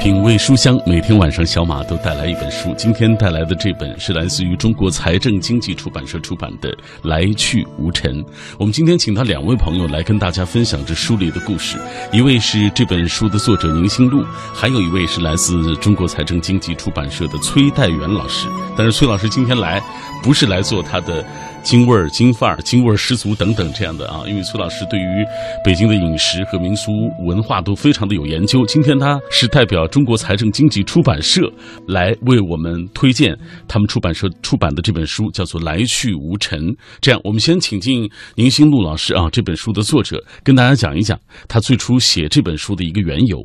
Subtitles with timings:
[0.00, 2.74] 品味书香，每天晚上小马都带来一本书。
[2.76, 6.70] 今天带来的这本是来自于中国财政经济出版社出版的
[7.02, 8.22] 《来去无尘》。
[8.58, 11.78] 我们今天请到两位朋友来跟大家分享这书里的故事，
[12.12, 14.22] 一位是这本书的作者宁新路，
[14.52, 18.46] 还有一位是来自中国财政经济出版社的崔代元老师。
[18.76, 19.82] 但是崔老师今天来
[20.22, 21.24] 不是来做他的。
[21.64, 25.24] 京味儿、京范儿、京味儿十足等等这样的啊，因为崔老师对于
[25.64, 26.92] 北京的饮食和民俗
[27.26, 28.66] 文化都非常的有研究。
[28.66, 31.50] 今天他是代表中国财政经济出版社
[31.88, 33.34] 来为我们推荐
[33.66, 36.60] 他们出版社出版的这本书，叫做《来去无尘》。
[37.00, 43.38] 这样，我们先请进宁新路老师啊，这本书的作者，跟大家讲一讲他最初写这本书的一个缘由。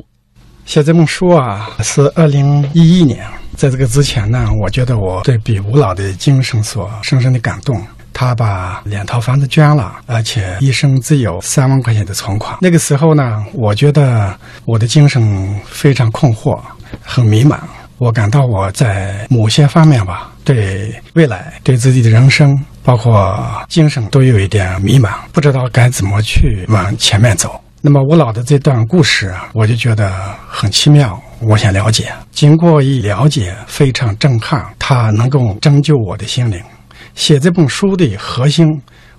[0.66, 3.26] 写这本书啊，是二零一一年，
[3.56, 7.82] 在这个之前呢，我觉得我对比吴老的精神所深深的感动。
[8.14, 12.58] 他把两套房子捐了，而且一生只有三万块钱的存款。
[12.62, 16.60] 那个时候呢，我觉得我的精神非常困惑，
[17.04, 17.58] 很迷茫。
[17.98, 27.60] 我感到我在某些方面吧，对未来、对自己的人生，包括精神都有一点迷茫，不知道该怎么去往前面走。
[27.82, 30.14] 那么我老的这段故事啊，我就觉得
[30.50, 32.12] 很奇妙，我想了解。
[32.32, 36.62] 经过一了解，非常震撼，它能够拯救我的心灵。
[37.20, 38.66] 写这本书的核心，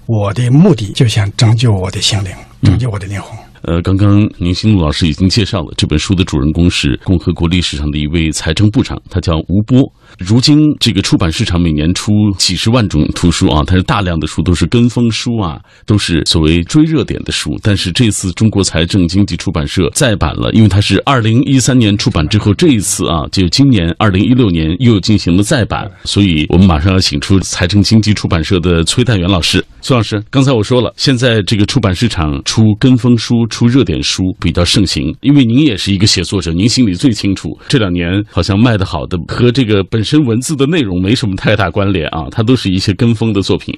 [0.06, 3.38] 我的目的就想拯救我的心灵，拯救我的灵魂。
[3.62, 9.82] 呃，刚刚宁新路老师已经介绍了这本书的主人公是共和国历史上的一位财政部长，他叫吴波。
[10.18, 17.58] 如今这个出版市场每年出几十万种图书啊，但是大量的书都是跟风书啊，都是所谓追热点的书。
[17.62, 29.64] 但是这次中国财政经济出版社再版了，因为它是二零一三年出版之后，这一次啊，就今年二零一六年又进行了再版，所以我们马上要请出财政经济出版社的崔代元老师。
[29.82, 37.58] 崔老师，刚才我说了，现在这个出版市场出跟风书、出热点书比较盛行，因为您也是一个写作者，您心里最清楚。
[37.66, 43.74] 这两年好像卖的好的和这个本身文字的内容没什么太大关联啊，它都是一些跟风的作品。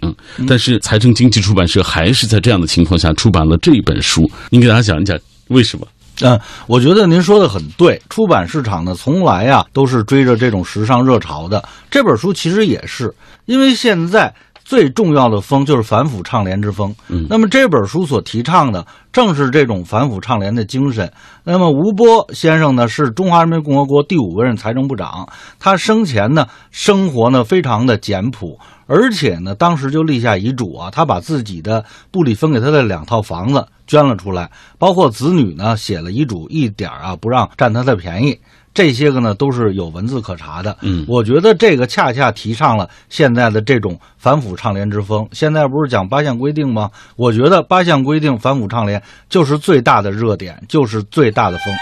[0.49, 5.17] 但是财政经济出版社还是在这样的情况下出版了这本书，您给大家讲一讲
[5.49, 5.87] 为什么？
[6.21, 13.15] 嗯，我觉得您说的很对，出版市场呢从来啊都是追着这种时尚热潮的，这本书其实也是，
[13.47, 14.35] 因为现在。
[14.65, 16.95] 最重要的风就是反腐倡廉之风。
[17.09, 21.13] 嗯，那么这本书所提倡的正是这种反腐倡廉的精神。
[21.45, 25.29] 那么吴波先生呢，是中华人民共和国第五任财政部长。
[25.59, 38.39] 他生前呢，生活呢非常的简朴，而且呢，当时就立下遗嘱啊，他把自己的部里分给他的两套房子捐了出来，包括子女呢，写了遗嘱，一点啊不让占他的便宜。
[38.75, 45.29] 这些个呢都是有文字可查的，嗯，我觉得这个恰恰提倡了现在的这种反腐倡廉之风。
[45.33, 46.91] 现在不是讲八项规定吗？
[47.17, 51.75] 我觉得八项规定反腐倡廉就是最大的热点，就是最大的风。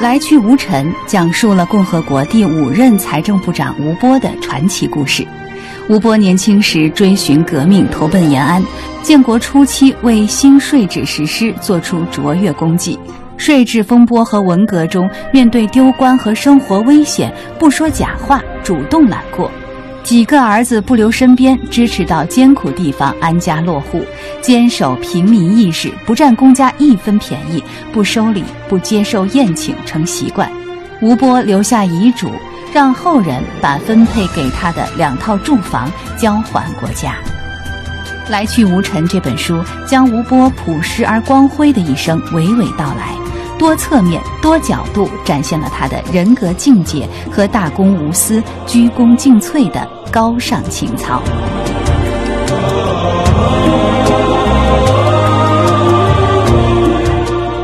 [0.00, 5.26] 来去无尘讲述了共和国第五任财政部长吴波的传奇故事。
[5.88, 8.62] 吴波年轻时追寻革命，投奔延安。
[9.02, 12.98] 建国初期，为新税制实施做出卓越功绩。
[13.36, 19.50] 税制风波和文革中，面对丢官和生活危险，不说假话，主动揽过。
[20.04, 24.02] 几个儿子不留身边，支持到艰苦地方安家落户，
[24.40, 30.50] 坚守平民意识，不占公家一分便宜，不收礼，不接受宴请，成习惯。
[31.00, 32.30] 吴波留下遗嘱。
[32.72, 37.16] 让后人把分配给他的两套住房交还国家。
[38.30, 43.14] 《来去无尘》这本书将吴波朴实而光辉的一生娓娓道来，
[43.58, 51.20] 多侧面、多角度展现了他的人格境界和大公无私、鞠躬尽瘁的高尚情操。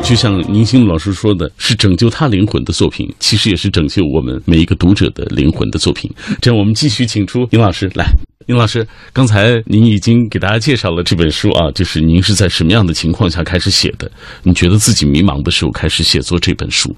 [0.09, 6.09] 就像宁新老师说的，是拯救他灵魂的作品，其实也是拯救我们每一个读者的灵魂的作品。
[6.41, 8.07] 这样，我们继续请出宁老师来。
[8.47, 14.11] 宁老师，刚才您已经给大家介绍了这本书啊，就是您是在什么样的情况下开始写的？
[14.41, 16.91] 你觉得自己迷茫的时候开始写作这本书，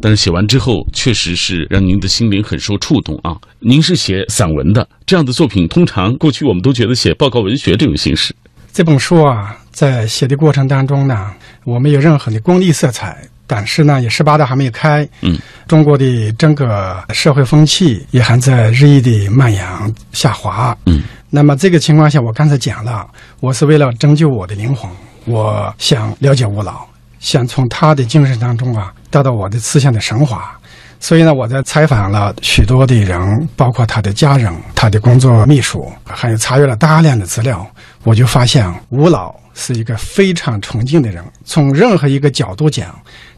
[0.00, 3.36] 但是写完之后，确实是让您的心灵很受触动啊。
[3.60, 8.34] 您是写散文的，这样的作品通常过去我们都觉得写报告文学这种形式。
[8.74, 11.30] 这本书啊，在写的过程当中呢，
[11.62, 13.16] 我没有任何的功利色彩，
[13.46, 15.08] 但是呢，也十八大还没有开。
[15.20, 15.38] 嗯，
[15.68, 19.64] 中国的整个社会风气也还在日益的蔓延
[20.10, 20.76] 下滑。
[20.86, 23.06] 嗯，那么这个情况下，我刚才讲了，
[23.38, 24.90] 我是为了拯救我的灵魂，
[25.24, 26.84] 我想了解吴老，
[27.20, 30.50] 想从他的精神当中啊，得到我的思想的升华。
[30.98, 37.64] 所以呢，我在采访了许多的人，包括他的家人、他的工作秘书，还有查阅了大量的资料，
[38.04, 41.24] 我就发现吴老是一个非常崇敬的人。
[41.44, 42.94] 从任何一个角度讲，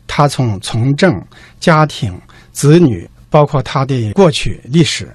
[0.07, 1.15] 他从从政、
[1.61, 2.13] 家庭、
[2.53, 5.09] 子女，包括他的过去历史，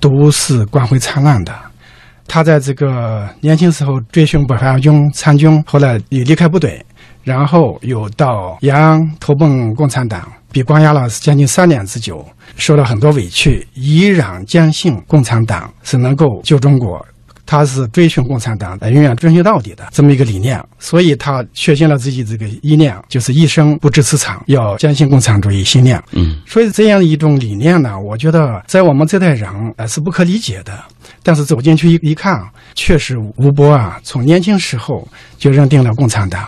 [0.00, 1.54] 都是光辉灿烂的。
[2.26, 6.84] 他在这个年轻时候追寻北伐军参军，后来又离开部队，
[7.22, 10.30] 然后又到延安投奔共产党。
[10.50, 17.06] 被关押了将近三年之久，受了很多委屈，依然坚信共产党是能够救中国。
[17.50, 25.98] 他是追寻共产党的，永远追寻到底的这么一个理念，所以他确信了自己这个意念，就是一生不知此场，要坚信共产主义信念。
[26.12, 29.48] 嗯，所以这样一种理念呢，我觉得在我们这代人
[29.78, 30.78] 呃是不可理解的。
[31.22, 35.08] 但是走进去一一看，确实吴波啊，从年轻时候
[35.38, 36.46] 就认定了共产党。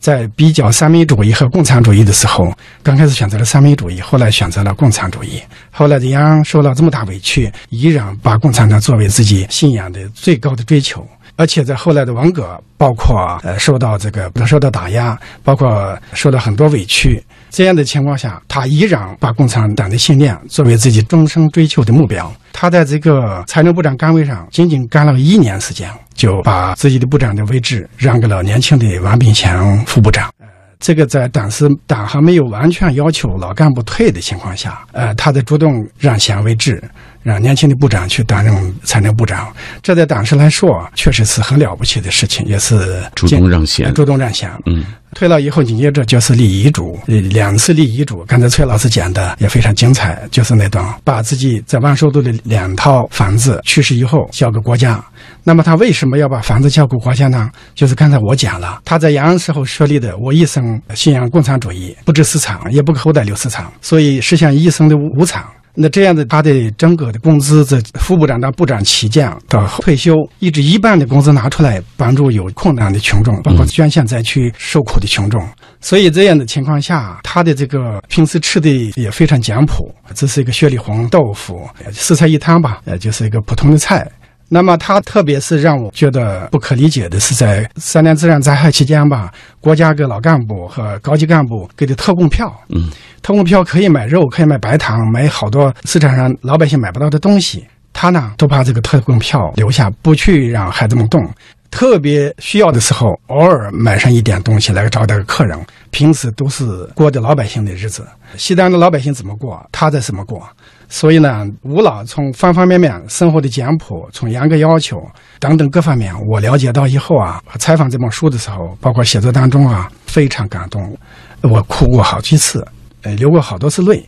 [0.00, 2.50] 在比较三民主义和共产主义的时候，
[2.82, 5.40] 刚开始选择了三民主义，后来选择了共产主义。
[5.70, 11.06] 后来的延安受了这么大委屈，依然把共产党作为自己信仰的最高的追求。
[11.36, 22.32] 而且在后来的文革，包括呃受到这个受到打压，包括受到很多委屈，这样的情况下，他依然把共产党的信念作为自己终生追求的目标。
[22.52, 30.30] 他在这个财政部长岗位上仅仅干了一年时间，就把自己的部长的位置让给了年轻的王炳祥副部长。
[30.38, 30.46] 呃，
[30.78, 36.82] 这个在当时党还没有完全要求老干部退的情况下，呃，他的主动让贤为治。
[37.22, 39.52] 让年轻的部长去担任财政部长，
[39.82, 43.92] 这在当时来说确实是很了不起的事情，也是主动让贤。
[43.92, 44.84] 主动让贤，嗯，
[45.14, 48.24] 退了以后，紧接着就是立遗嘱，两次立遗嘱。
[48.26, 55.02] 刚才崔老师讲的也非常精彩，就是那段把自己在万寿都的两套房子去世以后交给国家。
[55.44, 57.50] 那么他为什么要把房子交给国家呢？
[57.74, 65.44] 就是刚才我讲了，他在延安时候设立的，我一生信仰共产主义，不知市场，也不后代留市场，所以实现一生的无偿。
[65.74, 75.40] 那这样的，他的整个的工资，在副部长到部长期间到退休，一直一半的工资拿出来帮助有困难的群众，包括捐献灾区受苦的群众。
[75.80, 84.06] 所以这样的情况下，他的这个平时吃的也非常简朴，这是一个雪里红豆腐，四菜一汤吧，呃，就是一个普通的菜。
[84.52, 92.90] 那么他特别是让我觉得不可理解的是，在三年自然灾害期间吧，国家给老干部和高级干部给的特供票，嗯，
[93.22, 97.64] 特供票可以买肉，可以买白糖，买好多市场上老百姓买不到的东西。
[97.92, 101.28] 他呢，都把这个特供票留下，不去让孩子们动。
[101.70, 105.56] 特别需要的时候，偶尔买上一点东西来招待个客人。
[105.92, 108.06] 平时都是过的老百姓的日子，
[108.36, 110.48] 西单的老百姓怎么过，他在怎么过。
[110.92, 115.00] 所以呢，吴老从方方面面生活的简朴，从严格要求
[115.38, 120.98] 等等各方面，我了解到以后啊，采访这本书的时候，包括写作当中啊，非常感动，
[121.42, 122.66] 我哭过好几次，
[123.02, 124.04] 呃，流过好多次泪，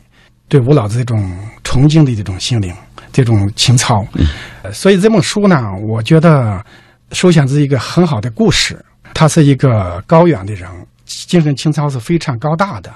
[0.48, 2.74] 对吴老这种崇敬的这种心灵，
[3.12, 4.04] 这种情操。
[4.72, 5.56] 所以这本书呢，
[5.88, 6.60] 我觉得
[7.12, 8.84] 首先是一个很好的故事，
[9.14, 10.68] 他是一个高远的人，
[11.04, 12.90] 精神情操是非常高大的。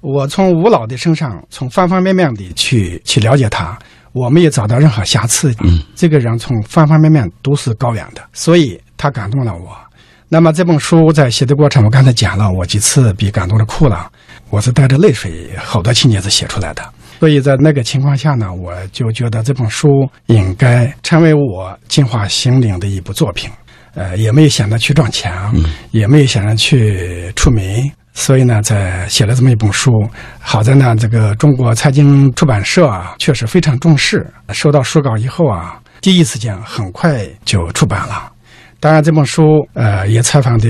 [0.00, 3.76] 我从吴老的身上，从方方面面的去去了解他，
[4.12, 5.52] 我没有找到任何瑕疵。
[5.60, 9.76] 嗯，这个人从方方面面都是高远的，所以他感动了我。
[10.28, 14.10] 那么这本书在写的过程，我刚才讲了，我几次被感动的哭了，
[14.50, 16.82] 我是带着泪水，好多情节是写出来的。
[17.18, 19.88] 所以在那个情况下呢，我就觉得这本书
[20.26, 23.50] 应该成为我净化心灵的一部作品。
[23.94, 25.32] 呃，也没有想着去赚钱，
[25.90, 27.90] 也没有想着去出名。
[28.18, 29.92] 所以呢，在写了这么一本书，
[30.40, 34.26] 好在呢，这个中国财经出版社啊，确实非常重视。
[34.52, 38.32] 收到书稿以后啊，第一时间很快就出版了。
[38.80, 40.68] 当然，这本书呃也采访的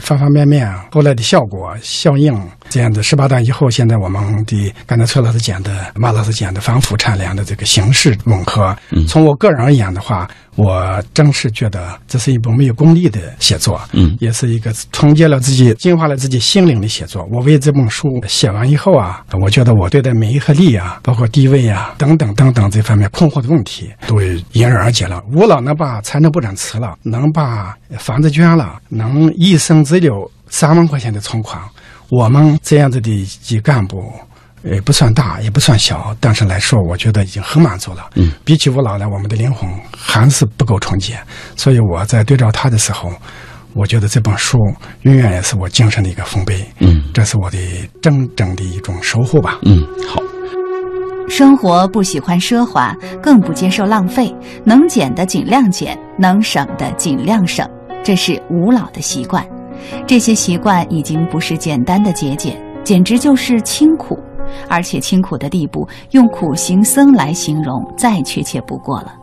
[0.00, 2.34] 方方面面，后来的效果效应
[2.68, 8.76] 这样的十八大以后，现在我们的刚才崔老师讲的、马老师讲的反腐倡廉的这个形式吻合。
[9.08, 10.28] 从我个人而言的话。
[10.58, 17.24] 我真是觉得这是一部没有功利的写作，嗯，也是一个重建了自己、净化了自己心灵的写作。
[17.30, 25.22] 我为这本书写完以后啊，我觉得我对待名和利啊，包括地位啊等等等等这方面困惑的问题，都迎刃而解了。
[25.32, 31.62] 吴老能把财政部长辞了，能把房子捐了，能一生只留三万块钱的存款，
[32.10, 33.96] 我们这样子的级干部。
[34.64, 38.10] 也不算大，也不算小，但是来说，我觉得已经很满足了。
[38.16, 41.16] 嗯，比起吴老来，我们的灵魂还是不够纯洁。
[41.54, 43.12] 所以我在对照他的时候，
[43.72, 44.58] 我觉得这本书
[45.02, 46.68] 永远也是我精神的一个丰碑。
[46.80, 47.56] 嗯，这是我的
[48.02, 49.60] 真正的一种收获吧。
[49.62, 50.20] 嗯，好。
[51.28, 54.34] 生活不喜欢奢华，更不接受浪费，
[54.64, 57.66] 能减的尽量减，能省的尽量省，
[58.02, 59.57] 这是吴老的习惯。
[60.06, 64.18] 这些习惯已经不是简单的节俭，简直就是清苦。
[64.66, 69.14] 而且清苦的地步，用苦行僧来形容再确切不过了。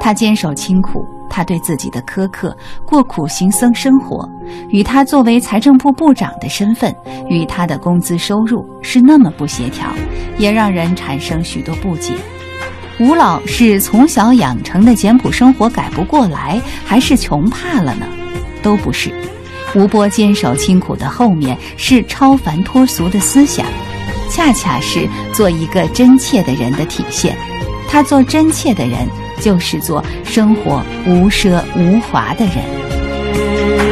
[0.00, 2.56] 他坚守清苦，他对自己的苛刻，
[2.86, 4.26] 过苦行僧生活，
[4.70, 6.94] 与他作为财政部部长的身份，
[7.28, 9.88] 与他的工资收入是那么不协调，
[10.38, 12.14] 也让人产生许多不解。
[12.98, 18.06] 吴老是从小养成的简朴生活改不过来，还是穷怕了呢？
[18.62, 19.12] 都不是。
[19.74, 23.64] 吴波坚守清苦的后面是超凡脱俗的思想，
[24.30, 27.36] 恰恰是做一个真切的人的体现。
[27.88, 29.08] 他做真切的人，
[29.40, 33.91] 就是做生活无奢无华的人。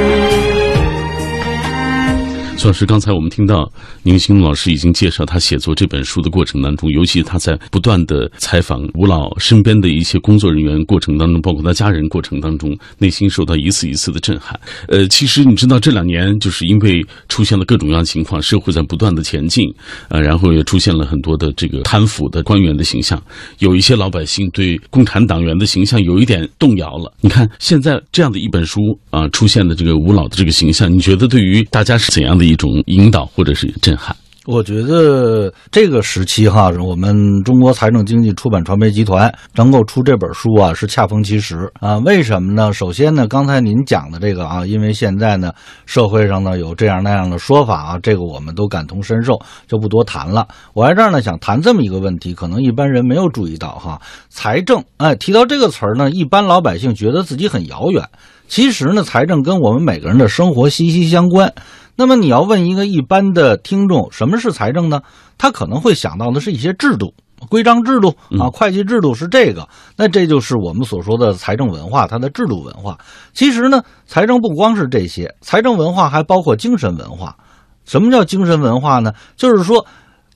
[2.61, 14.61] 孙老师，刚才我们听到宁兴老师已经介绍他写作这本书的过程当中，尤其他在不断的采访吴老身边的一些工作人员过程当中，包括他家人过程当中，内心受到一次一次的震撼。
[14.89, 19.67] 呃，其实你知道这两年就是因为出现了各种各样的情况，社会在不断的前进，
[20.11, 23.19] 呃，然后也出现了很多的这个贪腐的官员的形象，
[23.61, 27.11] 有一些老百姓对共产党员的形象有一点动摇了。
[27.23, 32.50] 你看现在这样的一本书啊出现的这个吴老的这个形象，你觉得对于大家是怎样的？
[32.51, 34.15] 一种引导或者是震撼，
[34.45, 37.15] 我觉得这个时期哈，我们
[37.45, 41.99] 中国财政经济出版传媒集团能够出这本书啊，是恰逢其时啊。
[41.99, 42.73] 为什么呢？
[42.73, 45.53] 首先呢，刚才您讲的这个啊，因为现在呢，
[45.87, 49.39] 社会上呢有这样那样的说法啊，这个我们都感同身受，
[49.69, 50.49] 就不多谈了。
[50.75, 58.03] 我在这儿呢，想谈这么一个问题，可能一般人没有注意到哈，财政哎，提到这个词儿呢，一般老百姓觉得自己很遥远。
[58.49, 61.53] 其实呢，财政跟我们每个人的生活息息相关。
[62.01, 65.03] 那么你要问一个一般的听众什么是财政呢？
[65.37, 67.13] 他可能会想到的是一些制度、
[67.51, 68.09] 规章制度
[68.41, 69.69] 啊，会计制度是这个。
[69.99, 72.97] 那这就是我们所说的财政文化，它的制度文化。
[73.35, 77.37] 其实呢，财政不光是这些，财政文化还包括精神文化。
[77.85, 79.13] 什么叫精神文化呢？
[79.37, 79.87] 就是说。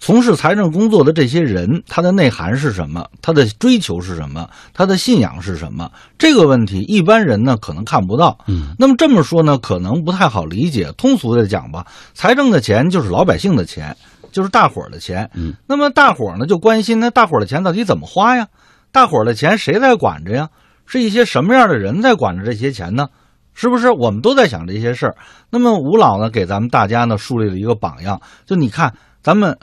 [0.04, 3.08] 从事财政工作的这些人，他的内涵是什么？
[3.23, 4.46] 他的追求是什么？
[4.75, 5.90] 他的信仰是什么？
[6.18, 8.37] 这个问题一般人呢可能看不到。
[8.46, 10.92] 嗯，那么这么说呢，可能不太好理解。
[10.99, 13.96] 通俗的讲吧，财政的钱就是老百姓的钱，
[14.30, 15.26] 就是大伙儿的钱。
[15.32, 18.46] 嗯，那么大伙儿呢就关心，那大伙儿的钱到底怎么花呀？
[18.92, 20.50] 大伙儿的钱谁在管着呀？
[20.84, 23.08] 是一些什么样的人在管着这些钱呢？
[23.54, 25.16] 是不是我们都在想这些事儿？
[25.49, 28.92] 那么吴老呢给咱们大家呢树立了一个榜样，就你看
[29.23, 29.56] 咱们。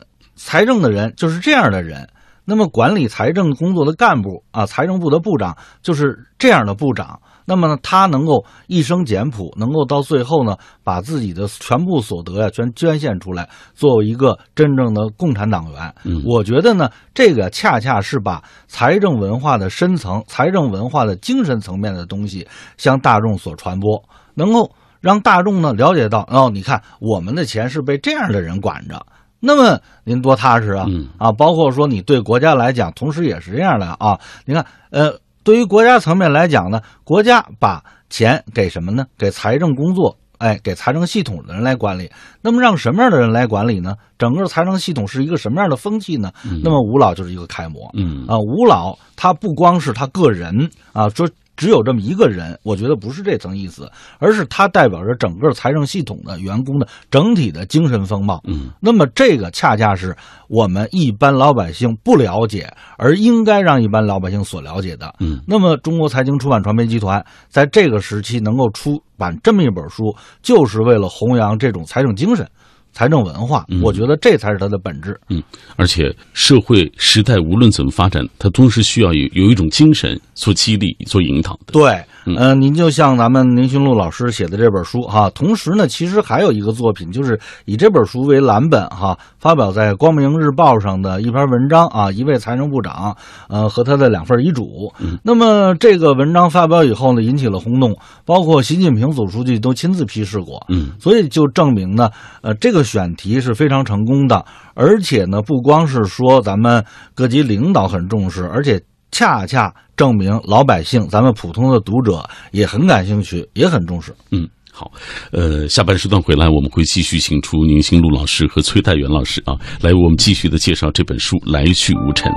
[0.44, 2.10] 财政的人就是这样的人，
[2.46, 7.22] 那么管理财政工作的干部啊，财政部的部长就是这样的部长。
[7.46, 15.94] 那么呢，他能够一生简朴，能够到最后呢，把自己的全部所得呀全捐献出来，作为一个真正的共产党员。
[16.04, 29.06] 嗯，我觉得呢，这个恰恰是把财政文化的深层、财政文化的精神层面的东西向大众所传播，能够让大众呢了解到哦，你看我们的钱是被这样的人管着。
[29.42, 30.86] 那么您多踏实啊！
[31.18, 34.20] 啊，包括说你对国家来讲，同时也是这样的啊。
[34.46, 39.06] 你看，呃，对于国家层面来讲呢，国家把钱给什么呢？
[39.18, 42.10] 给财政工作，哎，给财政系统的人来管理。
[42.42, 43.96] 那么让什么样的人来管理呢？
[44.18, 46.32] 整个财政系统是一个什么样的风气呢？
[46.64, 47.90] 那么吴老就是一个楷模。
[47.96, 51.28] 嗯啊，吴老他不光是他个人啊，说。
[51.56, 58.42] 只有这么一个人，我觉得不是这层意思，而是它代表着整个财政系统的员工的整体的精神风貌。
[58.48, 60.16] 嗯，那么这个恰恰是
[60.48, 65.14] 我们一般老百姓不了解，而应该让一般老百姓所了解的。
[65.20, 72.50] 嗯，那么中国财经出版传媒集团在这个时期能够出版这么一本书，就是为了弘扬这种财政精神。
[72.94, 75.20] 财政文化，我觉得这才是它的本质。
[75.30, 75.42] 嗯，
[75.78, 81.72] 而且社会时代无论怎么发展，它都是需要有有一种精神做激励、做引导的。
[81.72, 93.16] 对，嗯，您就像咱们宁勋禄老师写的这本书哈，同时呢，其实还有一个作品，就是以这本书为蓝本哈，发表在《光明日报》上的一篇文章啊，一位财政部长，
[93.48, 94.92] 呃，和他的两份遗嘱。
[95.00, 100.62] 嗯，那么这个文章发表以后呢，引起了轰动，包括习近平总书记都亲自批示过。
[100.68, 102.10] 嗯，所以就证明呢，
[102.42, 102.81] 呃，这个。
[102.84, 106.84] 选题是非常成功的，而且呢，不光是说咱们
[107.14, 114.14] 各级领导很重视，而且恰恰证明老百姓、咱们普通的读者也很感兴趣，也很重视。
[114.32, 114.92] 嗯，好，
[115.32, 122.32] 呃，下半时段回来，我们会继续请出宁新路老师和崔代元老师啊，来为我们继续的介绍这本书《来去无尘》。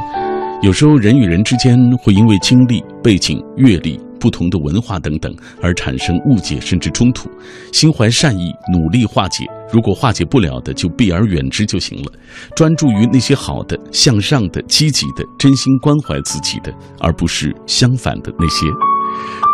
[0.63, 4.01] 有时候人与人之间会因为经历、背景、阅历。
[4.21, 7.29] 不同的文化等等而产生误解甚至冲突，
[7.75, 9.45] 心怀善意，努力化解。
[9.75, 12.13] 如果化解不了的，就避而远之就行了。
[12.55, 18.67] 专注于那些好的、向上的、积极的、真心关怀自己的，而不是相反的那些。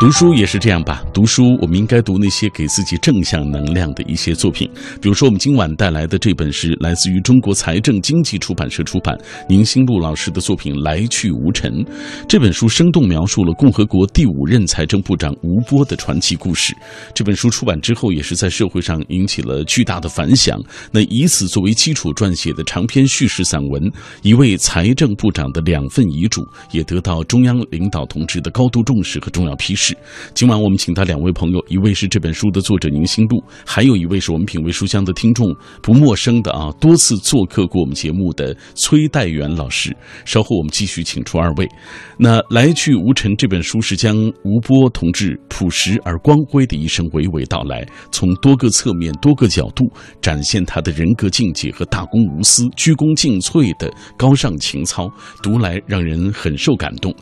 [0.01, 1.05] 读书也是这样吧？
[1.13, 4.67] 读书，我们应该读那些给自己正向能量的一些作品。
[4.99, 9.15] 比如说，我们今晚带来的这本是来自于中国财政经济出版社出版，
[9.47, 11.85] 宁新路老师的作品《来去无尘》。
[12.27, 16.75] 这本书生动描述了共和国第五任财政部长吴波的传奇故事。
[17.15, 20.59] 这本书出版之后，也是在社会上引起了巨大的反响。
[20.91, 23.83] 那以此作为基础撰写的长篇叙事散文
[24.23, 26.41] 《一位财政部长的两份遗嘱》，
[26.73, 29.95] 也得到中央领导同志的高度重视和重要批示。
[30.35, 39.95] 今晚我们请到两位朋友，一位是这本书的作者宁新路，还有一位是我们品味书香的听众不陌生的啊，多次做客过我们节目的崔代元老师。
[40.25, 41.69] 稍后我们继续请出二位。
[42.17, 49.85] 那《来去无尘》这本书是将吴波同志朴实而光辉的一生娓娓道来，从多个侧面、多个角度
[50.23, 55.11] 展现他的人格境界和大公无私、鞠躬尽瘁的高尚情操，
[55.43, 57.15] 读来让人很受感动。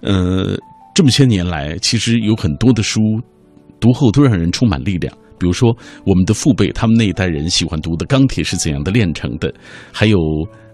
[0.00, 0.58] 呃。
[0.94, 3.00] 这么些年来，其实有很多的书，
[3.80, 5.12] 读后都让人充满力量。
[5.44, 9.52] 比如说，我们的父辈他们那一代人喜欢读的《钢铁是怎样的炼成的》，
[9.92, 10.18] 还有。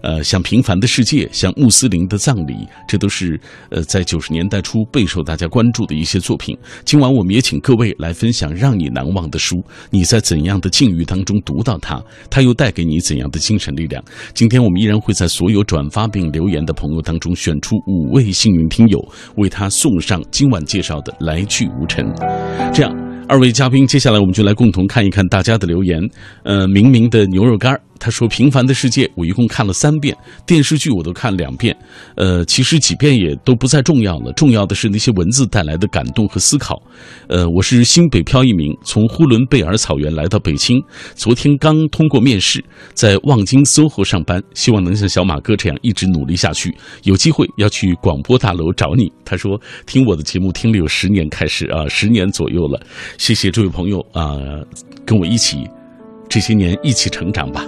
[0.03, 6.57] 呃，像《平凡的世界》，像穆斯林的葬礼，这都是呃在九十年代初备受大家关注的一些作品。
[6.83, 14.03] 今晚我们也请各位来分享让你难忘的书，你在怎样的境遇当中读到它，它又带给你怎样的精神力量？
[14.33, 18.99] 今天我们依然会在所有转发并留言的朋友当中选出五位幸运听友，
[19.35, 22.03] 为他送上今晚介绍的《来去无尘》。
[22.73, 22.91] 这样，
[23.31, 26.05] 二位嘉宾，接下来我们就来共同看一看大家的留言。
[26.43, 27.79] 呃，明明的牛肉干儿。
[28.03, 31.77] 他说：“平凡的世界，我一共看了三遍电视剧，我都看两遍。
[32.15, 36.81] 呃，其实几遍也都不再重要了，重要的是那些文字带来的感动和思考。
[37.27, 40.81] 呃，我是新北漂一名，从呼伦贝尔草原来到北京，
[41.13, 42.59] 昨天刚通过面试，
[42.95, 46.75] 在望京 SOHO 上班，希望能像小马哥这样一直努力下去。
[47.03, 52.81] 有机会要去广播大楼找你。”他说：“听我的节目听了有十年开始啊，十年左右了。
[53.19, 54.35] 谢谢这位朋友啊，
[55.05, 55.67] 跟我一起
[56.27, 57.63] 这些年一起成长吧。”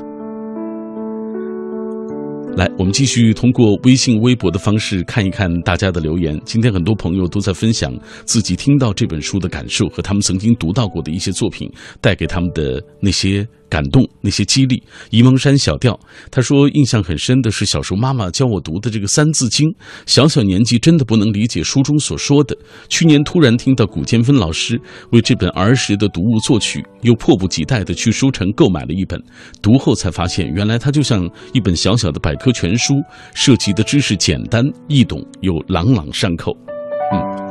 [2.55, 6.39] 来，我们继续通过微信、微博的方式看一看大家的留言。
[6.45, 7.91] 今天很多朋友都在分享
[8.25, 11.67] 自己听到这本书的感受和他们曾经读到过的一些作品
[11.99, 13.47] 带给他们的那些。
[13.73, 15.99] 感动那些激励，沂蒙山小调。
[16.29, 19.67] 他说，印象很深的是小时候妈妈教我读的这个《三字经》，
[20.05, 22.55] 小小年纪真的不能理解书中所说的。
[22.87, 29.19] 去年突然听到古建芬老师为这本儿时的读物作曲，又迫不及待的去书城购买了一本。
[29.59, 32.93] 读后才发现，原来它就像一本小小的百科全书，
[33.33, 36.55] 涉及的知识简单易懂又朗朗上口。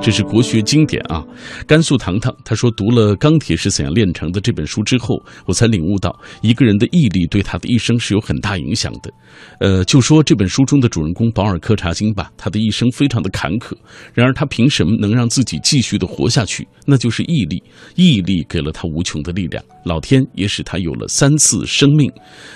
[0.02, 1.24] 这是国学经典啊。
[1.64, 5.14] 甘肃糖糖他说，读了《钢铁是怎样炼成的》这本书之后，
[5.46, 9.12] 我才领悟到，一个人的毅力对他的一生是有很大影响的。
[9.60, 13.76] 呃，就说这本书中的主人公保尔柯察金吧，他的一生非常的坎坷，
[14.12, 16.66] 然而他凭什么能让自己继续的活下去？
[16.84, 17.62] 那就是毅力，
[17.94, 22.10] 毅力给了他无穷的力量，老天也使他有了三次生命。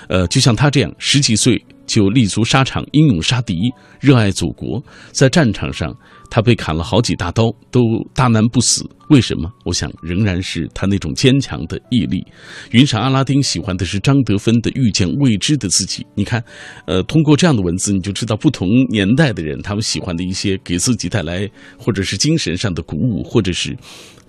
[0.09, 3.55] 呃，就像他这样，十几岁就立足沙场，英勇杀敌，
[3.99, 5.91] 热爱祖国，在战场上。
[6.29, 7.79] 他被砍了好几大刀，都
[8.13, 8.85] 大难不死。
[9.09, 9.49] 为什么？
[9.63, 12.21] 我想，仍然是他那种坚强的毅力。
[12.71, 16.03] 云闪阿拉丁喜欢的是张德芬的《遇见未知的自己》。
[16.15, 16.43] 你看，
[16.85, 23.73] 呃，通过这样的文字，你就知道不同年代的人他们喜欢的一些给自己带来或者是精神上的鼓舞，或者是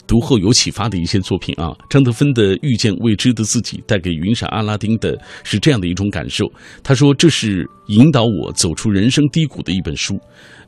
[0.09, 1.71] 读后有启发的一些作品啊。
[1.89, 6.45] 张德芬的《遇见未知的自己》带给云闪阿拉丁的是这样的一种感受。
[6.83, 10.19] 他说：“这是引导我走出人生低谷的一本书。”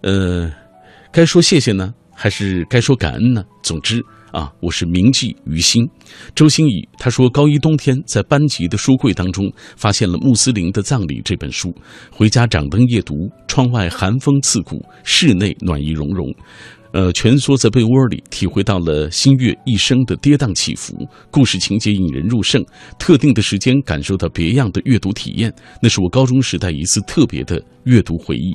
[0.02, 0.48] 呃。
[1.12, 3.42] 该说谢谢呢，还是该说感恩呢？
[3.64, 4.00] 总之
[4.30, 5.84] 啊，我是铭记于心。
[6.36, 11.74] 周星宇他说，高一冬天在班级的书柜当中发现了《穆斯林的葬礼》这本书，
[12.12, 16.32] 回家掌灯夜读，窗外寒风刺骨，室内暖意融融。
[16.92, 22.64] 呃，蜷缩在被窝里，体会到了新月一生的跌宕起伏，故事情节引人入胜。
[22.98, 28.52] 特定的时间感受到别样的阅读体验，那是我高中时代一次特别的阅读回忆。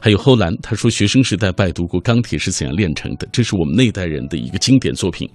[0.00, 5.28] 还有后兰，他说学生时代拜读过《钢铁是怎样炼成的》，这是我们那代人的一个经典作品。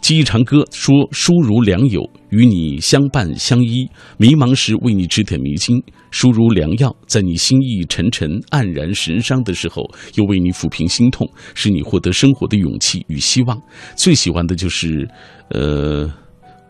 [0.00, 5.76] 记忆长歌说书如良友，与你相伴相依，迷茫时为你指点迷津；
[6.10, 13.60] 书如良药，在你心意沉沉、黯然神伤的时候，又为你抚平心痛，使你获得生活的勇气与希望。
[13.94, 15.08] 最喜欢的就是，
[15.50, 16.10] 呃，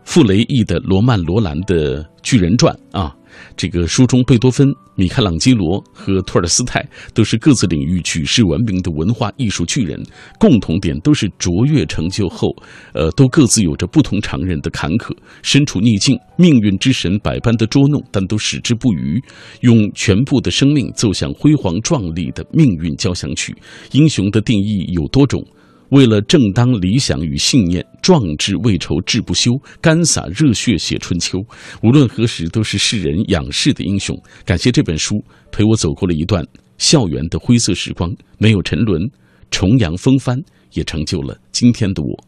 [0.03, 3.15] 傅雷译的罗曼·罗兰的《巨人传》啊。
[3.55, 10.01] 这个书中，贝多芬、米开朗基罗和托尔斯泰都是各自领域举世闻名的文化艺术巨人，
[10.39, 12.49] 共同点都是卓越成就后，
[12.93, 19.21] 呃，都各自有着不同常人的坎坷，身处逆境，命运之神百般的捉弄，但都矢志不渝，
[19.61, 23.55] 用全部的生命奏响辉煌壮丽的命运交响曲。
[23.91, 25.43] 英雄的定义有多种。
[25.89, 31.39] 为了正当理想与信念，壮志未酬志不休，干洒热血写春秋。
[31.81, 34.15] 无论何时，都是世人仰视的英雄。
[34.45, 35.15] 感谢这本书
[35.51, 36.45] 陪我走过了一段
[36.77, 39.01] 校园的灰色时光，没有沉沦，
[39.49, 40.37] 重扬风帆，
[40.73, 42.23] 也成就了今天的我。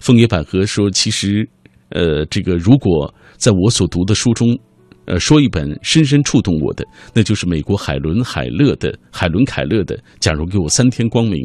[0.00, 1.48] 枫叶百合说：“其实，
[1.90, 4.58] 呃，这个如果在我所读的书中。”
[5.04, 11.36] 呃，说一本深深触动我的，那就是美国海伦·海勒的海伦·凯勒的《假如给我三天光明》。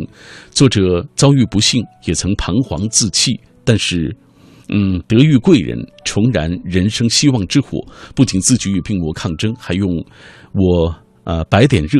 [0.52, 4.16] 作者遭遇不幸，也曾彷徨自弃，但是，
[4.70, 7.80] 嗯，得遇贵人，重燃人生希望之火。
[8.16, 9.90] 不仅自己与病魔抗争，还用
[10.54, 12.00] 我呃白点热。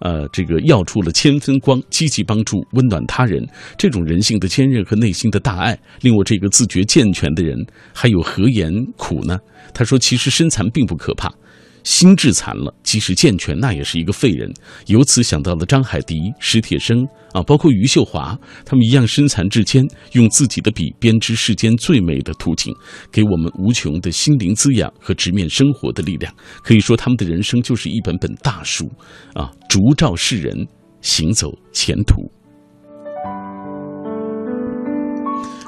[0.00, 3.46] 呃，这个耀出了千分光，积极帮助、温暖他人，
[3.78, 7.56] 这种人性的坚韧和内心的大爱，令我这个自觉健全的人
[7.94, 9.38] 还有何言苦呢？
[9.72, 11.32] 他说：“其实身残并不可怕。”
[11.86, 14.52] 心智残了，即使健全，那也是一个废人。
[14.86, 22.74] 由此想到了张海迪、史铁生啊，包括余秀华，他们一样身残志坚，用自己的笔编织世间最美的图景，
[23.12, 26.34] 给我们无穷的心灵滋养和直面生活的力量。
[26.60, 28.90] 可以说，他们的人生就是一本本大书
[29.34, 30.66] 啊，烛照世人，
[31.02, 32.28] 行走前途。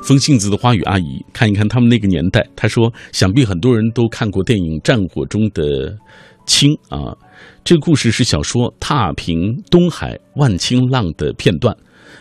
[0.08, 2.42] 风信子的花语阿姨，看一看他们那个年代。
[2.56, 5.94] 她说：“想必很多人都看过电影《战火中的
[6.46, 7.14] 青》啊，
[7.62, 11.76] 这个故事是小说《踏平东海万顷浪》的片段。”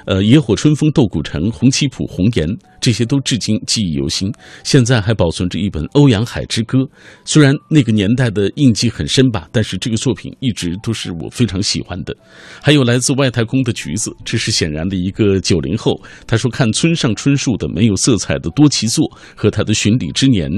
[0.08, 2.48] 呃，野火春风、斗古城、红旗谱、红颜，
[2.80, 4.32] 这些都至今记忆犹新。
[4.64, 6.78] 现在还保存着一本《欧阳海之歌》，
[7.26, 12.16] 虽然那个年代的印记很深吧，但是这个作品一直都是我非常喜欢的。
[12.62, 16.02] 还有来自外太空的橘子，这是显然的一个九零后。
[16.26, 20.50] 他说看村上春树的没有色彩的多奇作和他的巡礼之年，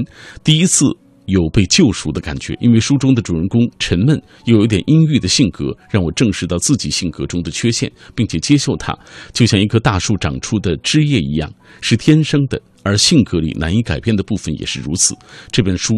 [0.44, 0.86] 第一次。
[1.30, 8.96] 有被救赎的感觉，因为书中的主人公沉闷又有点阴郁的性格，让我正视到自己性格中的缺陷，并且接受它，
[9.32, 15.14] 就像一棵大树长出的枝叶一样，是天生的，而性格里难以改变的部分也是如此。
[15.50, 15.94] 这本书，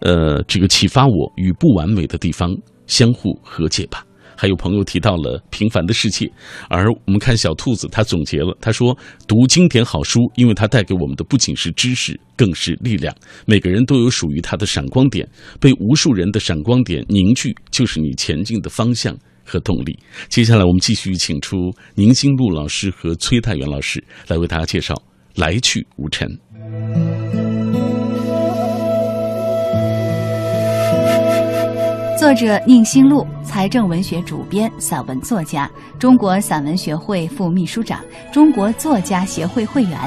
[0.00, 2.56] 呃，这个启发我与不完美的地方
[2.86, 4.04] 相互和解吧。
[4.40, 6.24] 还有朋友提到了《平凡的世界》，
[6.70, 8.96] 而我们看小兔子，他总结了，他说
[9.28, 13.14] ：“读经典好书，因为它带给我们的不仅是知识，更是力量。
[13.44, 15.28] 每个人都有属于他的闪光点，
[15.60, 19.98] 被无数人的闪光点凝聚，就是你前进的方向和动力。”
[20.30, 24.94] 接下来，我们继续请出宁新路老师和崔太元老师来为大家介绍
[25.34, 26.26] 《来去无尘》。
[32.20, 37.98] 作者宁新路，财政文学主编、散文作家，中国散文学会副秘书长，
[38.30, 39.98] 中国作家协会会员，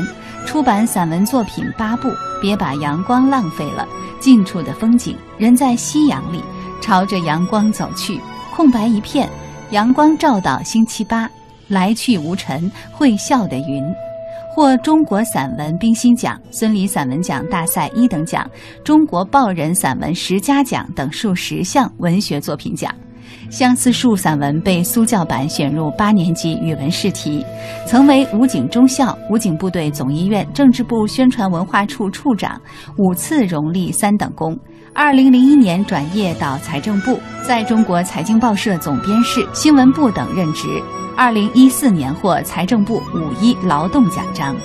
[0.45, 2.11] 出版散文作品八部。
[2.39, 3.87] 别把阳光浪费了，
[4.19, 6.39] 近处的风景，人在夕阳里，
[6.83, 8.21] 朝着阳光走去，
[8.55, 9.27] 空白一片，
[9.71, 11.27] 阳光照到星期八，
[11.67, 13.83] 来去无尘，会笑的云。
[14.55, 18.47] 获中国散文冰心奖、孙犁散文奖大赛一等奖、
[18.83, 22.93] 中国报人散文十佳奖等数十项文学作品奖。
[23.49, 27.43] 相思树散文被苏教版选入八年级语文试题，
[27.87, 32.61] 曾为武警中校、武警部队总医院政治部宣传文化处处长，
[32.97, 34.55] 五次荣立三等功。
[34.95, 40.67] 二零零一年转业到财政部，在中国财经报社总编室、新闻部等任职。
[41.17, 44.55] 二零一四年获财政部五一劳动奖章。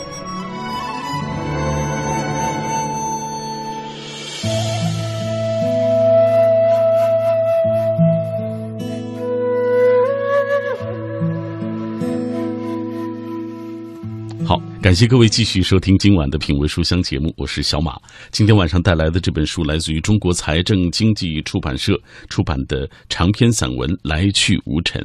[14.89, 18.01] 感谢各位继续收听今晚的品味书香节目，我是小马。
[18.31, 21.93] 今天晚上带来的这本书来自于中国财政经济出版社
[22.31, 25.03] 出版的长篇散文《来去无尘》。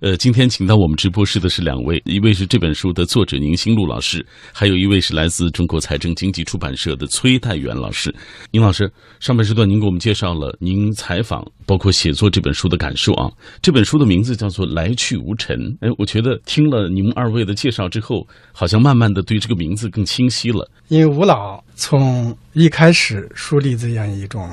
[0.00, 8.10] 呃，今天请到我们直播室的是两位，一位是这本书的作者宁新路老师，还有一位是来自中国财政经济出版社的崔代元老师。
[8.50, 13.30] 宁老师，上半时段您给我们介绍了您采访包括写作这本书的感受啊。
[13.60, 15.54] 这本书的名字叫做《来去无尘》。
[15.82, 20.66] 哎，我觉得听了你们二位的介绍之后，好像慢慢的对这个名字更清晰了。
[20.88, 24.48] 因为吴老从一开始树立这样一种。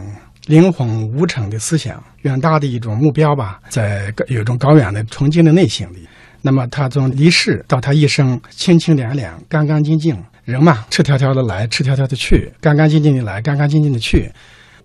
[0.47, 6.07] 灵魂无尘的思想，远大的一种目标吧，在有一种高远的崇敬的内心里。
[6.41, 14.31] 那么他从离世到他一生清清凉凉、干干净净，人嘛，赤条条的来，赤条条的去，干干净净的来，干干净净的去。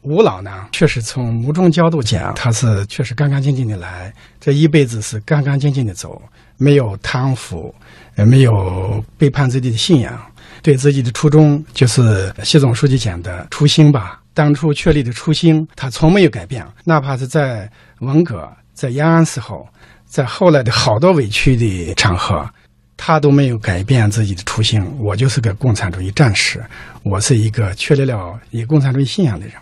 [0.01, 6.20] 吴老呢，确实从某种角度讲，他是确实干干净净的来，这一辈子是干干净净的走，
[6.57, 7.72] 没有贪腐，
[8.16, 10.20] 也，没有背叛自己的信仰，
[10.61, 14.18] 对自己的初衷就是习总书记讲的初心吧。
[14.35, 16.66] 当初确立的初心，他从没有改变。
[16.85, 19.66] 哪怕是在文革、在延安时候，
[20.07, 22.49] 在后来的好多委屈的场合，
[22.97, 24.83] 他都没有改变自己的初心。
[24.99, 26.64] 我就是个共产主义战士，
[27.03, 29.55] 我是一个确立了以共产主义信仰的人。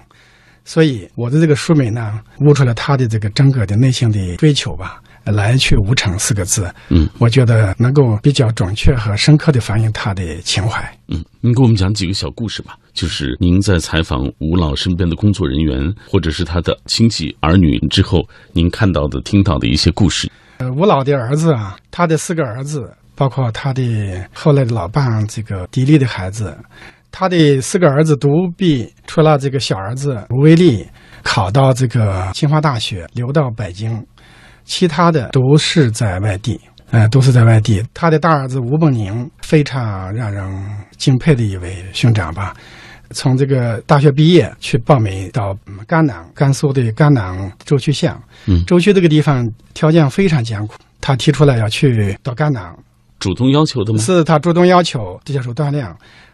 [0.64, 5.02] 所以我的这个书名呢，悟出了他的这个整个的内心的追求吧。
[5.24, 10.83] 来去无常四个字，嗯，我觉得能够比较准确和深刻的反映他的情怀。
[11.09, 20.30] 嗯，你给我们讲几个小故事吧，就是您在采访吴老身边的工作人员，或者是他的亲戚儿女之后，您看到的、听到的一些故事。
[20.58, 26.54] 呃，吴老的儿子啊，他的四个儿子，包括他的后来的老伴这个迪丽的孩子，
[27.10, 30.86] 他的四个儿子独臂，除了这个小儿子吴威利
[31.22, 34.06] 考到这个清华大学，留到北京。
[34.66, 36.60] 其他的都是在外地，
[36.90, 37.82] 呃，都是在外地。
[37.94, 40.44] 他的大儿子吴本宁非常让人
[40.98, 42.54] 敬佩的一位兄长吧。
[43.11, 48.16] 从这个大学毕业去报名到甘南，甘肃的甘南舟曲县。
[48.46, 52.77] 嗯，舟曲这个地方条件非常艰苦，他提出来要去到甘南，
[53.18, 53.99] 主动要求的吗？
[54.01, 55.87] 是他主动要求接受锻炼。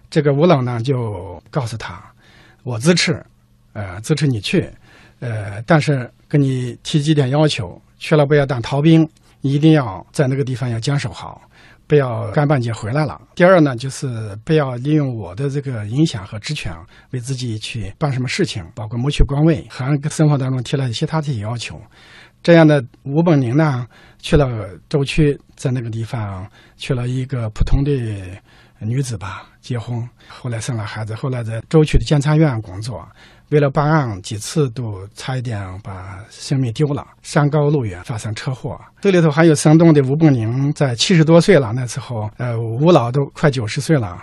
[0.08, 2.00] 这个吴老呢就告诉他，
[2.62, 3.24] 我支持，
[3.72, 4.70] 呃，支持你去，
[5.20, 7.80] 呃，但是跟你提几点要求。
[7.98, 9.08] 去了不要当逃兵，
[9.40, 11.40] 一定要在那个地方要坚守好，
[11.86, 13.20] 不要干半截回来了。
[13.34, 16.72] 第二呢，就是不要利用我的这个影响和职权
[17.10, 21.80] 为自己去办什么事情，包括谋取官位，还生活当中提了其他的要求。
[22.42, 23.86] 这样的吴本宁呢，
[24.18, 27.90] 去了舟曲，在那个地方去了一个普通的
[28.80, 33.06] 女子吧，结婚，后来生了孩子，后来在舟曲的监察院工作。
[33.50, 37.06] 为了办案，几次都差一点把性命丢了。
[37.22, 38.78] 山高路远，发生车祸。
[39.00, 44.18] 这里头还有生动的吴本宁，在七十多岁了那时候，呃，吴老都快九十岁了。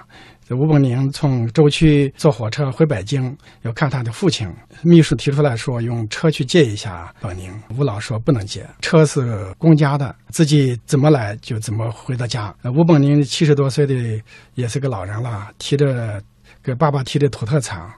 [0.50, 4.48] 吴本宁从舟曲坐火车回北京，要看他的父亲。
[4.82, 7.50] 秘书提出来说，用车去接一下本宁。
[7.78, 12.54] 吴老说不能接，车是公家的，自己怎么来就怎么回到家。
[12.76, 14.22] 吴本宁七十多岁的
[14.54, 16.22] 也是个老人了，提着
[16.62, 17.90] 给爸爸提的土特产。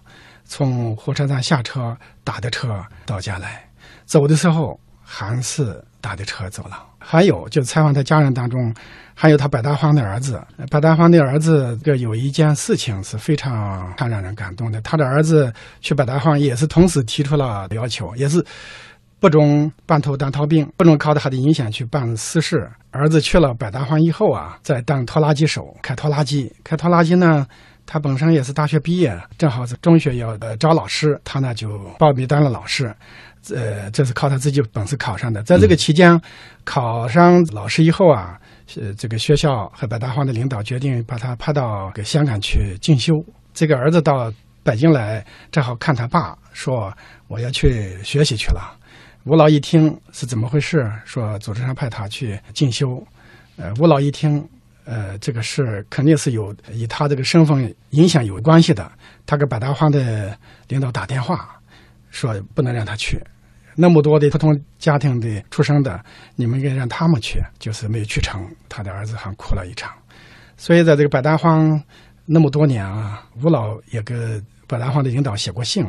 [0.45, 3.67] 从火车站下车，打的车到家来，
[4.05, 6.84] 走的时候还是打的车走了。
[6.99, 8.73] 还有就采访他家人当中，
[9.13, 10.41] 还有他白大荒的儿子。
[10.71, 14.81] 白大荒的儿子，这有一件事情是非常让人感动的。
[14.81, 18.43] 他的儿子去白大荒也是同时提出了要求，也是
[19.19, 22.67] 不准半途当逃兵，不准靠他的影响去办私事。
[22.89, 27.45] 儿子去了白大荒以后啊，在当拖拉机手，开拖拉机，开拖拉机呢。
[27.86, 32.93] 他本身也是大学毕业，正好是中学要呃招老师，他呢就报名当了老师，
[33.54, 35.43] 呃，这是靠他自己本事考上的。
[35.43, 36.19] 在这个期间，
[36.63, 38.39] 考上老师以后啊，
[38.76, 43.13] 呃，这个学校和北大荒的领导决定把他派到给香港去进修。
[43.54, 46.91] 这个儿子到北京来，正好看他爸，说
[47.28, 48.76] 我要去学习去了。
[49.26, 53.02] 吴老一听是怎么回事，说组织上派他去进修。
[53.58, 54.43] 呃，吴老一听。
[54.86, 58.89] 呃，这个事肯定是有与他这个身份影响有关系的。
[59.26, 61.60] 他给百大荒的领导打电话，
[62.12, 63.19] 说不能让他去。
[63.76, 66.00] 那么多的普通家庭的出生的，
[66.36, 68.48] 你们应该让他们去，就是没有去成。
[68.69, 69.91] 他的儿子还哭了一场。
[70.56, 71.82] 所以在这个百大荒
[72.26, 74.15] 那么多年啊，吴老也给
[74.67, 75.86] 百大荒的领导写过信，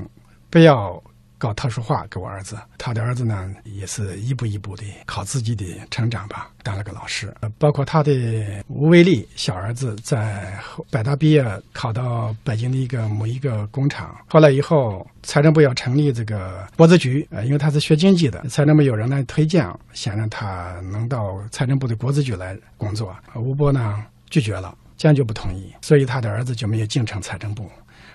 [0.51, 1.01] 不要。
[1.39, 7.33] 搞特殊化给我儿子，他的儿子呢也是一步一步的靠自己的成长吧，当了个老师。
[7.59, 10.59] 包括他的吴威利小儿子在
[10.91, 14.17] 北大毕业，考到北京的一个某一个工厂。
[14.27, 23.15] 后来以后，财政部要成立这个国资局，因为他是学经济的，财政部有人来推荐，想让他能到财政部的国资局来工作。
[23.35, 27.71] 吴波呢拒绝了，坚决不同意，所以他的儿子就没有进城财政部，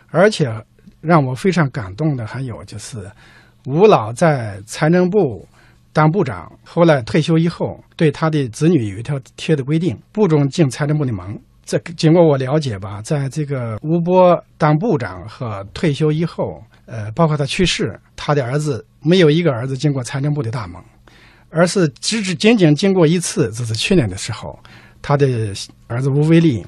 [0.09, 0.51] 而且。
[1.01, 3.09] 让我非常感动的还有就是，
[3.65, 5.47] 吴老在财政部
[5.91, 11.39] 当部长，后来退休以后，对他的子女有一条贴的规定，不准进财政部的门。
[11.65, 20.81] 这经过我了解吧，在这个吴波当部长和退休以后，呃，包括他去世，他的儿子没有一个儿子进过财政部的大门，
[21.49, 24.57] 而是只只仅仅经过一次，这是去年的时候，
[25.01, 25.27] 他的
[25.87, 26.65] 儿子吴威利。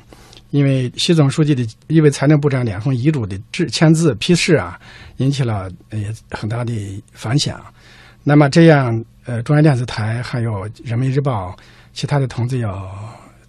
[0.54, 4.80] 因为习总书记的一位财政部长两份遗嘱的制签字批示啊，
[5.18, 7.60] 引起了呃很大的反响。
[8.24, 11.58] 那么这样，呃，中央电视台还有人民日报
[11.92, 12.88] 其他的同志要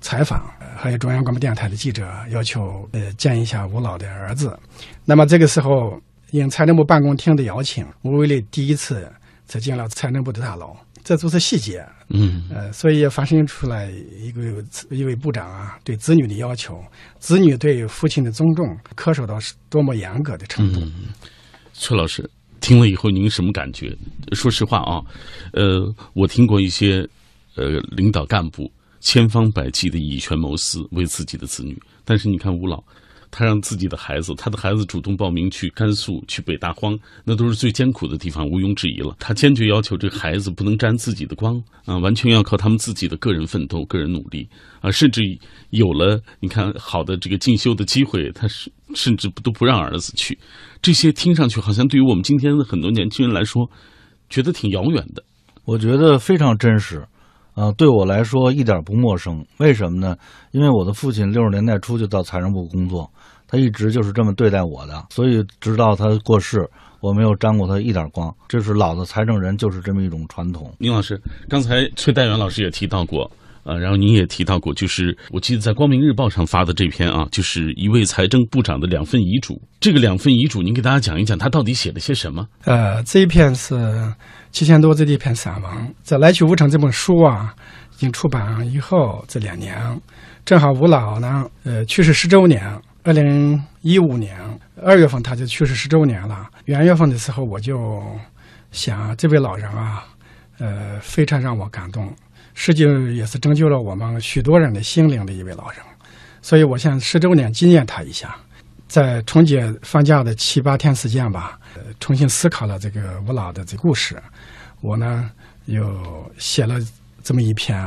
[0.01, 4.59] 采访，还有中央广播电台的记者要求呃见一下吴老的儿子。
[5.05, 9.07] 那么这个时候，应财政部办公厅的邀请，吴伟立第一次
[9.45, 10.75] 走进了财政部的大楼。
[11.05, 14.41] 这都是细节，嗯，呃，所以也发生出来一个
[14.91, 16.83] 一位部长啊，对子女的要求，
[17.19, 20.81] 子女对父亲的尊重，恪守到是多么严格的程度。
[21.75, 23.95] 崔老师听了以后，您什么感觉？
[24.33, 25.03] 说实话啊，
[25.53, 27.07] 呃，我听过一些
[27.55, 31.79] 呃领导干部千方百计的以权谋私，为自己的子女。
[32.05, 32.83] 但是你看吴老。
[33.37, 39.13] 他让自己的孩子，他的孩子主动报名去甘肃、去北大荒，那都是最艰苦的地方，毋庸置疑了。
[39.19, 44.49] 他坚决要求这个孩子不能沾自己的光啊，完全要靠他们自己的个人奋斗、个人努力
[44.81, 45.21] 啊，甚至
[45.71, 50.39] 有了你看好的这个进修的机会，他是甚至都不让儿子去。
[50.81, 53.69] 这些听上去好像对于我们今天的很多年轻人来说，
[54.31, 55.25] 觉得挺遥远的。
[55.65, 57.05] 我觉得非常真实。
[57.55, 59.47] 啊，对我来说一点不陌生。
[59.59, 60.17] 为什么呢？
[60.51, 63.09] 因为我的父亲六十年代初就到财政部工作，
[63.55, 65.07] 他一直就是这么对待我的。
[65.11, 66.69] 所以直到他过世，
[67.01, 68.35] 我没有沾过他一点光。
[68.49, 70.75] 这是老的财政人就是这么一种传统。
[70.79, 73.31] 宁老师，刚才崔代元老师也提到过，
[73.63, 79.61] 呃，然后您也提到过，就是我记得在《光明日报》上发的这篇啊，就是一位财政部长的两份遗嘱。
[79.81, 82.47] 这个两份遗嘱，您给大家讲一讲，他到底写了些什么？
[82.65, 83.77] 呃，这一篇是。
[84.55, 87.53] 七千多字的一篇散文，在《来去无常》这本书啊，
[87.95, 90.01] 已经出版以后这两年，
[90.45, 92.63] 正好吴老呢，呃，去世十周年。
[93.07, 94.35] 二零一五年
[94.83, 96.49] 二月份他就去世十周年了。
[96.65, 98.03] 元月份的时候，我就
[98.73, 100.07] 想这位老人啊，
[100.59, 102.11] 呃，非常让我感动，
[102.55, 105.81] 实际也是拯救了我们许多人的心灵的一位老人。
[106.41, 108.35] 所以我想十周年纪念他一下，
[108.89, 111.59] 在春节放假的七八天时间吧，
[112.01, 114.17] 重新思考了这个吴老的这故事。
[114.81, 115.31] 我呢
[115.67, 115.85] 又
[116.39, 116.77] 写了
[117.23, 117.79] 这么一篇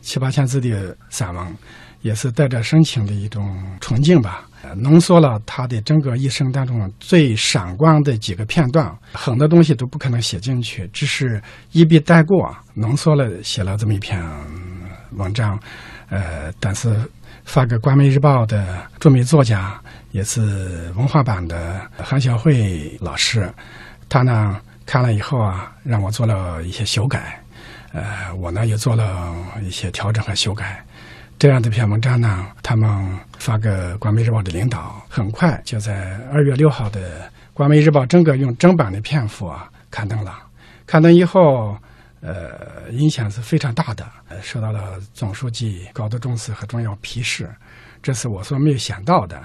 [0.00, 1.56] 七八千字的散文，
[2.02, 14.22] 也是带着深情的一种崇敬吧，浓缩了他的整个一生当中最闪光的几个片段，很多东西都不可能写进去，只是一笔带过，浓缩了写了这么一篇
[15.12, 15.58] 文章。
[16.08, 16.94] 呃，但是
[17.44, 19.80] 发给《关媒日报》的著名作家，
[20.12, 23.52] 也是文化版的韩小慧老师，
[24.08, 24.60] 他呢。
[24.86, 27.42] 看了以后啊，让我做了一些修改，
[27.94, 30.84] 呃，我呢也做了一些调整和修改。
[31.38, 33.68] 这样的篇文章呢，他们发给
[33.98, 37.20] 《光明日报》的领导，很快就在二月六号的
[37.52, 40.34] 《光明日报》整个用正版的篇幅啊刊登了。
[40.86, 41.76] 刊登以后，
[42.20, 44.06] 呃，影响是非常大的，
[44.40, 47.50] 受到了总书记高度重视和重要批示，
[48.02, 49.42] 这是我所没有想到的。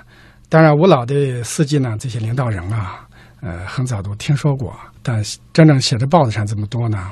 [0.47, 3.06] 当然，吴老的司机呢，这些领导人啊。
[3.41, 5.23] 呃，很早都听说过，但
[5.54, 7.10] 真正写在报纸上这么多呢，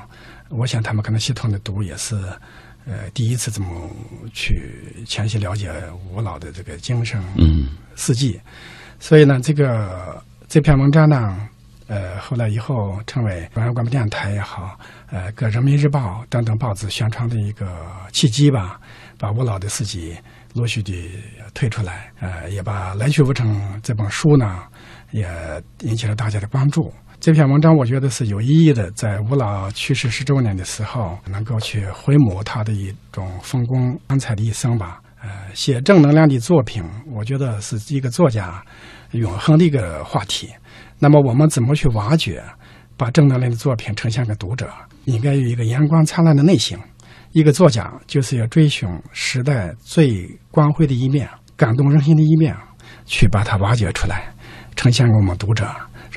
[0.49, 2.17] 我想他们可能系统的读也是，
[2.87, 3.89] 呃，第一次这么
[4.33, 5.69] 去详细了解
[6.09, 7.21] 吴老的这个精神
[7.95, 8.39] 事迹，
[8.99, 11.49] 所以呢，这个这篇文章呢，
[11.87, 14.79] 呃，后来以后成为中央广播电台也好，
[15.11, 18.79] 呃，各人民日报等等报纸宣传的一个契机吧，
[19.19, 20.15] 把吴老的事迹
[20.53, 20.93] 陆续的
[21.53, 24.63] 推出来，呃，也把《来去无成》这本书呢。
[25.11, 25.25] 也
[25.83, 26.93] 引起了大家的关注。
[27.19, 35.01] 这篇文章我觉得是有意义的，在吴老去世十周年的时候，能够去回眸他的一种风光光彩的一生吧。
[35.21, 38.63] 呃，写正能量的作品，我觉得是一个作家
[39.11, 40.47] 永恒的一个话题。
[40.99, 42.41] 那么，我们怎么去挖掘，
[42.95, 44.69] 把正能量的作品呈现给读者？
[45.05, 46.77] 应该有一个阳光灿烂的内心。
[47.31, 51.27] 一个作家就是要追寻时代最光辉的一面，
[51.57, 52.55] 感动人心的一面，
[53.05, 54.33] 去把它挖掘出来。
[54.75, 55.67] 呈现给我们读者，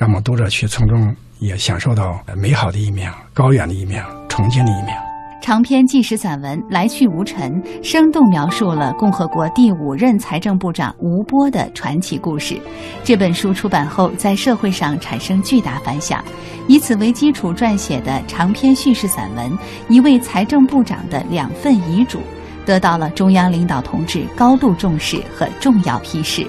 [0.01, 4.97] 让我们读者去从中也享受到美好的一面、高远的一面、崇敬的一面。
[5.43, 12.59] 长篇纪实散文《来去无尘》生动描述了共和国第五任财政部长吴波的传奇故事。
[13.03, 16.23] 这本书出版后，在社会上产生巨大反响。
[16.67, 19.51] 以此为基础撰写的长篇叙事散文
[19.87, 22.17] 《一位财政部长的两份遗嘱》，
[22.65, 26.47] 得到了中央领导同志高度重视和重要批示。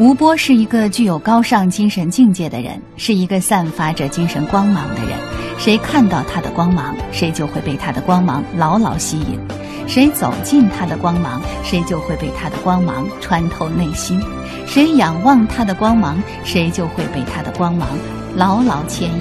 [0.00, 5.10] 吴波是一个具有高尚精神境界的人，是一个散发着精神光芒的人。
[5.58, 9.38] 谁看到他的光芒，谁就会被他的光芒牢牢吸引；
[9.86, 14.18] 谁走进他的光芒，谁就会被他的光芒穿透内心；
[14.66, 17.86] 谁仰望他的光芒，谁就会被他的光芒
[18.34, 19.20] 牢牢牵引。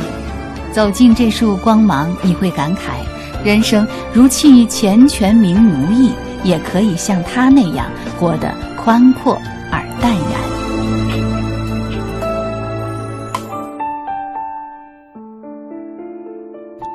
[0.71, 3.03] 走进这束光芒，你会感慨：
[3.43, 6.13] 人生如弃钱权名奴役，
[6.45, 7.85] 也可以像他那样
[8.17, 9.37] 活得宽阔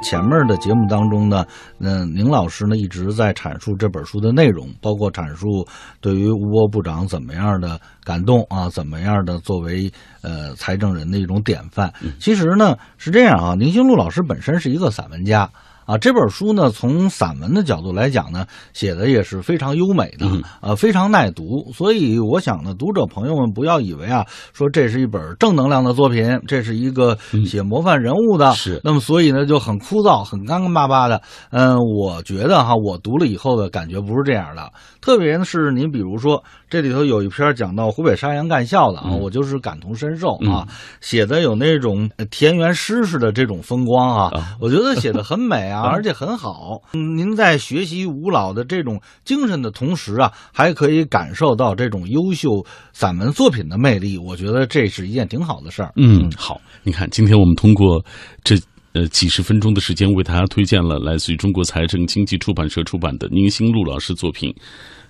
[0.04, 1.46] 前面的节目当中呢，
[1.80, 5.66] 嗯，宁老师呢一直在阐述这本书的内容，包括阐述
[6.02, 9.90] 对于吴波部长怎么样的感动啊，怎么样的作为
[10.20, 11.90] 呃财政人的一种典范。
[12.20, 15.50] 其实呢是这样啊，宁兴路老师本身是一个散文家
[15.86, 15.98] 啊。
[15.98, 20.26] 这本书呢，从散文的角度来讲呢，写的也是非常优美的，
[20.60, 21.70] 呃，非常耐读。
[21.72, 27.16] 所以我想呢，读者朋友们不要以为啊，说这是一本正能量的作品，这是一个
[27.46, 31.20] 写模范人物的，是那么所以呢就很枯燥、很干干巴巴的。
[31.50, 34.70] 嗯，我觉得哈，我读了以后的感觉不是这样的。
[35.00, 40.66] 特别是您比如说，这里头有一篇讲到湖北沙洋干校的啊，我就是感同身受啊，
[41.00, 46.80] 写的有那种田园诗似的这种风光啊，我觉得写的很美啊，而且很好。
[46.92, 55.92] 您在学习吴老的这种精神的同时啊，还可以感受到这种优秀散文作品的魅力，我觉得这是一件挺好的事儿。
[55.96, 58.04] 嗯，好，你看，今天我们通过
[58.42, 58.56] 这。
[58.96, 64.48] 呃，几十分钟的时间为大家推荐了来自于中国财政经济出版社出版的宁兴路老师作品《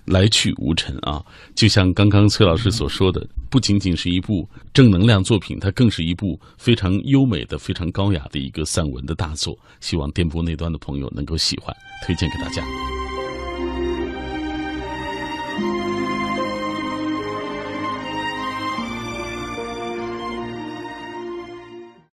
[0.06, 1.24] 来去无尘》啊。
[1.54, 9.58] 就像刚刚崔老师所说的，不仅仅是一部正能量作品，它更是一部非常优美的、非常高雅的一个散文的大作。
[9.80, 11.74] 希望电波那端的朋友能够喜欢，
[12.04, 12.62] 推荐给大家。